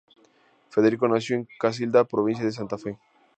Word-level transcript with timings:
Federico 0.71 1.07
nació 1.07 1.35
en 1.35 1.47
Casilda, 1.59 2.05
Provincia 2.05 2.43
de 2.43 2.51
Santa 2.51 2.75
Fe. 2.75 2.97